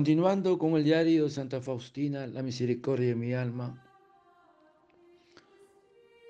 Continuando 0.00 0.56
con 0.56 0.76
el 0.76 0.84
diario 0.84 1.24
de 1.24 1.30
Santa 1.30 1.60
Faustina, 1.60 2.26
la 2.26 2.42
misericordia 2.42 3.08
de 3.08 3.14
mi 3.16 3.34
alma. 3.34 3.86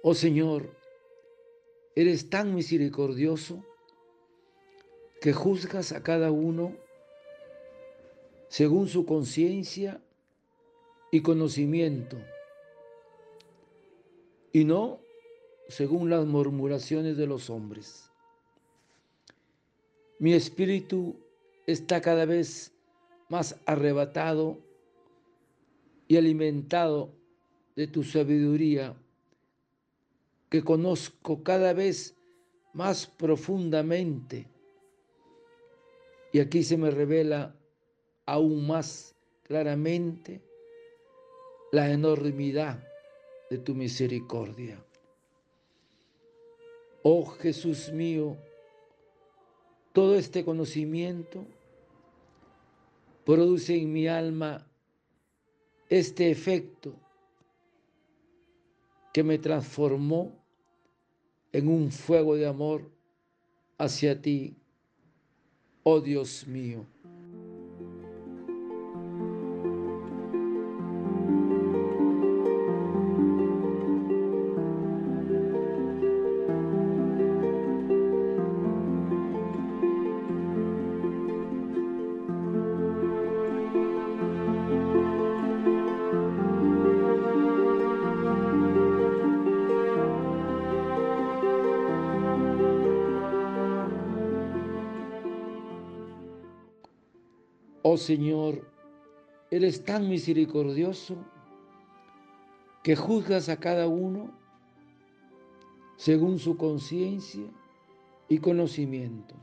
Oh 0.02 0.12
Señor, 0.12 0.76
eres 1.94 2.28
tan 2.28 2.52
misericordioso 2.52 3.64
que 5.20 5.32
juzgas 5.32 5.92
a 5.92 6.02
cada 6.02 6.32
uno 6.32 6.74
según 8.48 8.88
su 8.88 9.06
conciencia 9.06 10.02
y 11.12 11.20
conocimiento, 11.20 12.16
y 14.52 14.64
no 14.64 14.98
según 15.68 16.10
las 16.10 16.26
murmuraciones 16.26 17.16
de 17.16 17.28
los 17.28 17.48
hombres. 17.50 18.10
Mi 20.18 20.32
espíritu 20.32 21.14
está 21.68 22.00
cada 22.00 22.24
vez 22.24 22.72
más 23.30 23.58
arrebatado 23.64 24.58
y 26.08 26.16
alimentado 26.16 27.12
de 27.76 27.86
tu 27.86 28.02
sabiduría, 28.02 28.94
que 30.50 30.62
conozco 30.62 31.42
cada 31.42 31.72
vez 31.72 32.16
más 32.74 33.06
profundamente. 33.06 34.48
Y 36.32 36.40
aquí 36.40 36.64
se 36.64 36.76
me 36.76 36.90
revela 36.90 37.54
aún 38.26 38.66
más 38.66 39.14
claramente 39.44 40.42
la 41.70 41.90
enormidad 41.90 42.84
de 43.48 43.58
tu 43.58 43.74
misericordia. 43.74 44.84
Oh 47.02 47.24
Jesús 47.24 47.92
mío, 47.92 48.36
todo 49.92 50.16
este 50.16 50.44
conocimiento 50.44 51.46
produce 53.24 53.76
en 53.76 53.92
mi 53.92 54.06
alma 54.06 54.66
este 55.88 56.30
efecto 56.30 56.94
que 59.12 59.22
me 59.22 59.38
transformó 59.38 60.40
en 61.52 61.68
un 61.68 61.90
fuego 61.90 62.36
de 62.36 62.46
amor 62.46 62.90
hacia 63.78 64.20
ti, 64.20 64.56
oh 65.82 66.00
Dios 66.00 66.46
mío. 66.46 66.86
Oh 97.92 97.96
Señor, 97.96 98.70
eres 99.50 99.84
tan 99.84 100.08
misericordioso 100.08 101.16
que 102.84 102.94
juzgas 102.94 103.48
a 103.48 103.56
cada 103.56 103.88
uno 103.88 104.30
según 105.96 106.38
su 106.38 106.56
conciencia 106.56 107.50
y 108.28 108.38
conocimiento. 108.38 109.34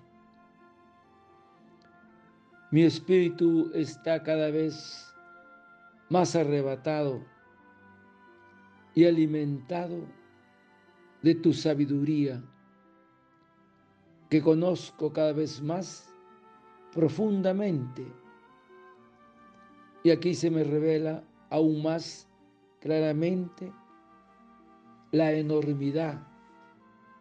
Mi 2.72 2.84
espíritu 2.84 3.70
está 3.74 4.24
cada 4.24 4.50
vez 4.50 5.14
más 6.08 6.34
arrebatado 6.34 7.22
y 8.96 9.04
alimentado 9.04 10.06
de 11.22 11.36
tu 11.36 11.52
sabiduría, 11.52 12.42
que 14.30 14.42
conozco 14.42 15.12
cada 15.12 15.34
vez 15.34 15.62
más 15.62 16.10
profundamente 16.94 18.08
y 20.08 20.12
aquí 20.12 20.34
se 20.34 20.50
me 20.50 20.64
revela 20.64 21.22
aún 21.50 21.84
más 21.84 22.30
claramente 22.80 23.74
la 25.12 25.34
enormidad 25.34 26.26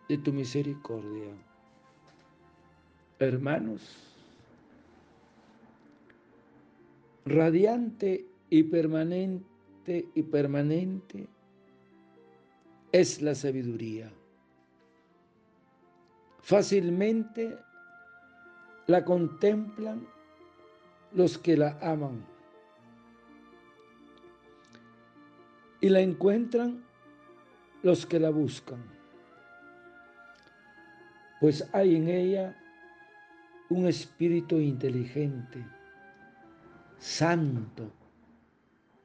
de 0.08 0.18
tu 0.18 0.32
misericordia. 0.32 1.32
Hermanos, 3.18 3.82
radiante 7.24 8.24
y 8.50 8.62
permanente 8.62 10.08
y 10.14 10.22
permanente 10.22 11.26
es 12.92 13.20
la 13.20 13.34
sabiduría. 13.34 14.12
Fácilmente 16.38 17.58
la 18.86 19.04
contemplan 19.04 20.06
los 21.12 21.36
que 21.36 21.56
la 21.56 21.76
aman 21.82 22.35
y 25.86 25.88
la 25.88 26.00
encuentran 26.00 26.82
los 27.84 28.06
que 28.06 28.18
la 28.18 28.30
buscan, 28.30 28.82
pues 31.40 31.64
hay 31.72 31.94
en 31.94 32.08
ella 32.08 32.60
un 33.68 33.86
espíritu 33.86 34.58
inteligente, 34.58 35.64
santo, 36.98 37.88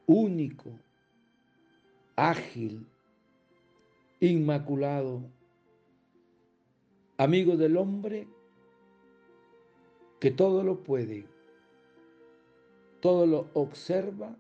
único, 0.08 0.72
ágil, 2.16 2.88
inmaculado, 4.20 5.22
amigo 7.18 7.58
del 7.58 7.78
hombre 7.78 8.28
que 10.20 10.32
todo 10.32 10.64
lo 10.64 10.82
puede, 10.82 11.28
todo 13.02 13.28
lo 13.28 13.52
observa 13.54 14.36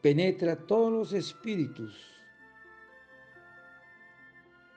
penetra 0.00 0.56
todos 0.56 0.92
los 0.92 1.12
espíritus, 1.12 1.94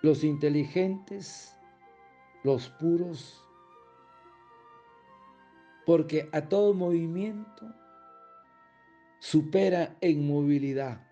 los 0.01 0.23
inteligentes, 0.23 1.55
los 2.43 2.69
puros, 2.69 3.41
porque 5.85 6.29
a 6.31 6.47
todo 6.49 6.73
movimiento 6.73 7.73
supera 9.19 9.95
en 10.01 10.27
movilidad 10.27 11.07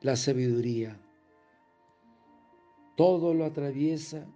la 0.00 0.14
sabiduría. 0.14 1.00
Todo 2.96 3.34
lo 3.34 3.44
atraviesa 3.44 4.26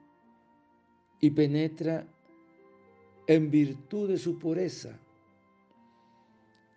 y 1.20 1.30
penetra 1.30 2.06
en 3.28 3.50
virtud 3.50 4.08
de 4.08 4.18
su 4.18 4.38
pureza 4.38 4.98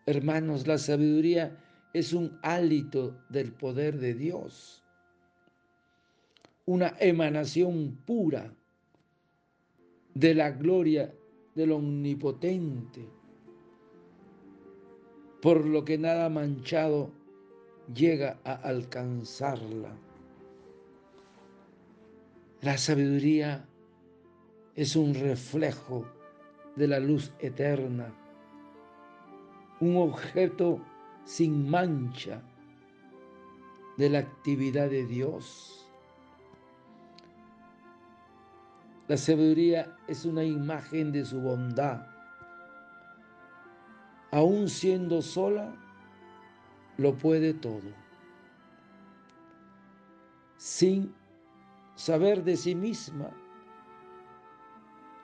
Hermanos, 0.08 0.68
la 0.68 0.78
sabiduría 0.78 1.58
es 1.92 2.14
un 2.14 2.38
hálito 2.44 3.18
del 3.30 3.52
poder 3.52 3.98
de 3.98 4.14
Dios, 4.14 4.84
una 6.68 6.94
emanación 7.00 7.98
pura 8.06 8.54
de 10.14 10.36
la 10.36 10.52
gloria 10.52 11.12
del 11.56 11.72
omnipotente, 11.72 13.10
por 15.42 15.66
lo 15.66 15.84
que 15.84 15.98
nada 15.98 16.30
manchado 16.30 17.12
llega 17.92 18.40
a 18.44 18.54
alcanzarla. 18.54 19.98
La 22.62 22.78
sabiduría 22.78 23.68
es 24.76 24.96
un 24.96 25.16
reflejo 25.16 26.06
de 26.76 26.88
la 26.88 27.00
luz 27.00 27.32
eterna 27.40 28.14
un 29.80 29.98
objeto 29.98 30.80
sin 31.26 31.70
mancha 31.70 32.42
de 33.98 34.10
la 34.10 34.20
actividad 34.20 34.90
de 34.90 35.06
Dios. 35.06 35.88
La 39.08 39.18
sabiduría 39.18 39.96
es 40.08 40.26
una 40.26 40.44
imagen 40.44 41.12
de 41.12 41.26
su 41.26 41.40
bondad. 41.40 42.08
Aún 44.32 44.68
siendo 44.70 45.22
sola, 45.22 45.74
lo 46.98 47.16
puede 47.16 47.54
todo. 47.54 47.94
Sin 50.58 51.14
saber 51.96 52.44
de 52.44 52.58
sí 52.58 52.76
misma, 52.76 53.30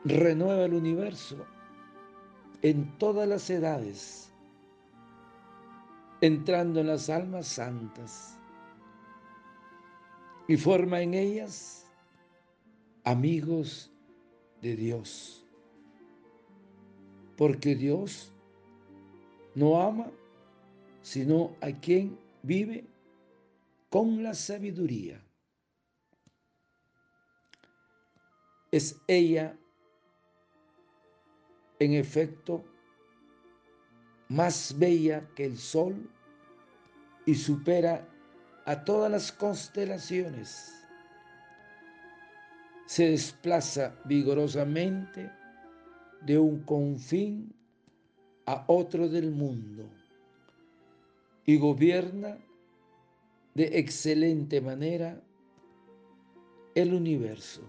renueva 0.03 0.65
el 0.65 0.73
universo 0.73 1.45
en 2.61 2.97
todas 2.97 3.27
las 3.27 3.49
edades 3.49 4.30
entrando 6.21 6.79
en 6.79 6.87
las 6.87 7.09
almas 7.09 7.47
santas 7.47 8.37
y 10.47 10.55
forma 10.55 11.01
en 11.01 11.13
ellas 11.13 11.85
amigos 13.03 13.91
de 14.61 14.75
Dios. 14.75 15.37
porque 17.41 17.73
Dios 17.73 18.31
no 19.55 19.81
ama 19.81 20.11
sino 21.01 21.55
a 21.59 21.71
quien 21.71 22.19
vive 22.43 22.85
con 23.89 24.21
la 24.21 24.35
sabiduría. 24.35 25.19
Es 28.71 29.01
ella, 29.07 29.57
en 31.79 31.93
efecto, 31.93 32.63
más 34.31 34.73
bella 34.79 35.27
que 35.35 35.43
el 35.45 35.57
sol 35.57 36.09
y 37.25 37.35
supera 37.35 38.07
a 38.65 38.83
todas 38.85 39.11
las 39.11 39.29
constelaciones. 39.29 40.73
Se 42.85 43.09
desplaza 43.09 43.93
vigorosamente 44.05 45.29
de 46.21 46.39
un 46.39 46.63
confín 46.63 47.53
a 48.45 48.63
otro 48.67 49.09
del 49.09 49.31
mundo 49.31 49.89
y 51.45 51.57
gobierna 51.57 52.37
de 53.53 53.79
excelente 53.79 54.61
manera 54.61 55.21
el 56.73 56.93
universo. 56.93 57.63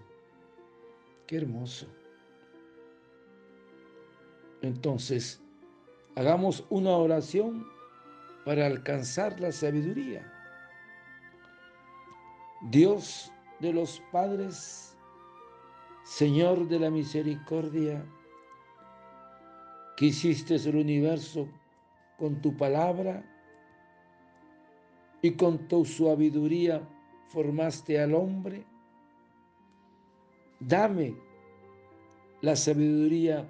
Qué 1.27 1.39
hermoso. 1.39 1.89
Entonces, 4.61 5.42
hagamos 6.15 6.65
una 6.71 6.91
oración 6.91 7.67
para 8.45 8.67
alcanzar 8.67 9.41
la 9.41 9.53
sabiduría. 9.53 10.31
Dios 12.71 13.33
de 13.61 13.73
los 13.73 14.03
padres, 14.13 14.97
Señor 16.05 16.69
de 16.69 16.79
la 16.79 16.91
misericordia, 16.91 18.05
que 19.97 20.07
hiciste 20.07 20.57
el 20.57 20.77
universo 20.77 21.49
con 22.19 22.41
tu 22.41 22.57
palabra 22.57 23.25
y 25.23 25.33
con 25.33 25.69
tu 25.69 25.85
sabiduría 25.85 26.83
formaste 27.29 28.01
al 28.01 28.15
hombre, 28.15 28.65
dame 30.61 31.15
la 32.41 32.57
sabiduría 32.57 33.49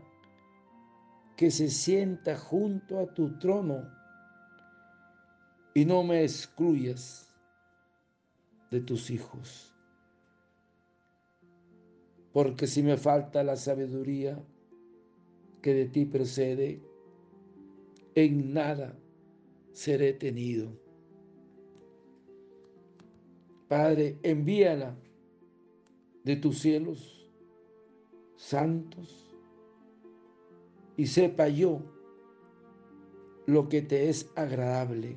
que 1.43 1.51
se 1.51 1.71
sienta 1.71 2.37
junto 2.37 3.01
a 3.01 3.13
tu 3.13 3.37
trono 3.41 3.91
y 5.75 5.85
no 5.85 6.05
me 6.05 6.23
excluyas 6.23 7.35
de 8.71 8.81
tus 8.81 9.11
hijos. 9.11 9.75
Porque 12.33 12.69
si 12.69 12.81
me 12.85 12.97
falta 12.97 13.43
la 13.43 13.57
sabiduría 13.57 14.41
que 15.63 15.75
de 15.75 15.87
ti 15.87 16.05
procede, 16.05 16.81
en 18.15 18.55
nada 18.55 18.97
seré 19.73 20.13
tenido. 20.13 20.71
Padre, 23.67 24.17
envíala 24.23 24.95
de 26.23 26.37
tus 26.37 26.61
cielos 26.61 27.29
santos 28.37 29.32
y 31.03 31.07
sepa 31.07 31.49
yo 31.49 31.81
lo 33.47 33.69
que 33.69 33.83
te 33.83 34.09
es 34.09 34.31
agradable 34.37 35.17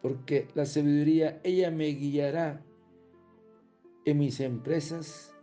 porque 0.00 0.46
la 0.54 0.64
sabiduría, 0.66 1.40
ella 1.42 1.72
me 1.72 1.86
guiará 1.86 2.62
en 4.04 4.18
mis 4.18 4.38
empresas 4.38 5.34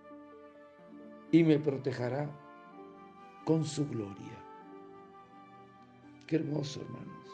y 1.31 1.43
me 1.43 1.59
protegerá 1.59 2.31
con 3.43 3.65
su 3.65 3.85
gloria. 3.89 4.37
Qué 6.27 6.37
hermoso, 6.37 6.79
hermanos. 6.79 7.27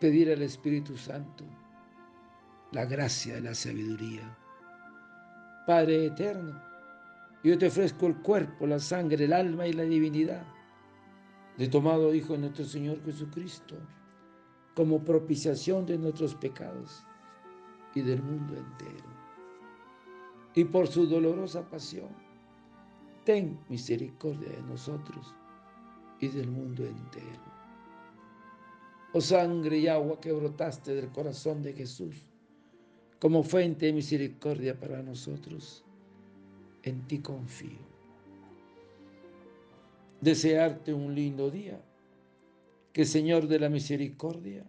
Pedir 0.00 0.32
al 0.32 0.42
Espíritu 0.42 0.96
Santo 0.96 1.44
la 2.72 2.86
gracia 2.86 3.34
de 3.34 3.42
la 3.42 3.54
sabiduría. 3.54 4.36
Padre 5.64 6.06
eterno, 6.06 6.67
yo 7.44 7.56
te 7.56 7.66
ofrezco 7.66 8.06
el 8.06 8.16
cuerpo, 8.16 8.66
la 8.66 8.78
sangre, 8.78 9.24
el 9.24 9.32
alma 9.32 9.66
y 9.66 9.72
la 9.72 9.84
divinidad 9.84 10.44
de 11.56 11.68
tomado 11.68 12.14
Hijo 12.14 12.34
de 12.34 12.40
nuestro 12.40 12.64
Señor 12.64 13.02
Jesucristo 13.04 13.76
como 14.74 15.04
propiciación 15.04 15.86
de 15.86 15.98
nuestros 15.98 16.34
pecados 16.36 17.04
y 17.94 18.00
del 18.00 18.22
mundo 18.22 18.54
entero. 18.54 19.08
Y 20.54 20.64
por 20.64 20.86
su 20.86 21.06
dolorosa 21.06 21.68
pasión, 21.68 22.10
ten 23.24 23.58
misericordia 23.68 24.50
de 24.50 24.62
nosotros 24.62 25.34
y 26.20 26.28
del 26.28 26.48
mundo 26.48 26.84
entero. 26.84 27.42
Oh 29.12 29.20
sangre 29.20 29.78
y 29.78 29.88
agua 29.88 30.20
que 30.20 30.32
brotaste 30.32 30.94
del 30.94 31.10
corazón 31.10 31.62
de 31.62 31.72
Jesús, 31.72 32.16
como 33.18 33.42
fuente 33.42 33.86
de 33.86 33.94
misericordia 33.94 34.78
para 34.78 35.02
nosotros, 35.02 35.84
en 36.88 37.06
ti 37.06 37.20
confío. 37.20 37.86
Desearte 40.20 40.92
un 40.92 41.14
lindo 41.14 41.50
día 41.50 41.80
que 42.92 43.04
Señor 43.04 43.46
de 43.46 43.60
la 43.60 43.68
misericordia 43.68 44.66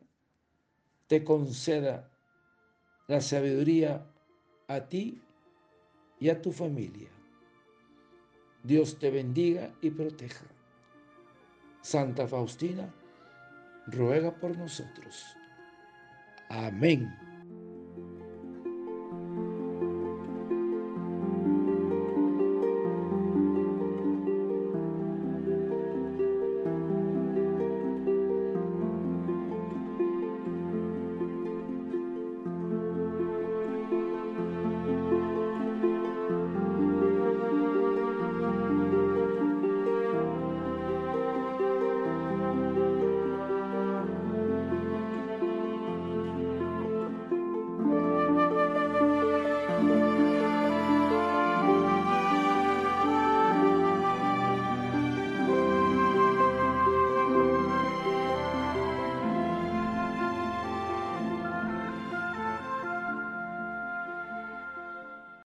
te 1.07 1.23
conceda 1.23 2.11
la 3.07 3.21
sabiduría 3.21 4.05
a 4.67 4.81
ti 4.81 5.19
y 6.19 6.29
a 6.29 6.39
tu 6.41 6.51
familia. 6.51 7.09
Dios 8.63 8.99
te 8.99 9.09
bendiga 9.09 9.73
y 9.81 9.89
proteja. 9.89 10.45
Santa 11.81 12.27
Faustina, 12.27 12.93
ruega 13.87 14.35
por 14.35 14.55
nosotros. 14.57 15.25
Amén. 16.49 17.28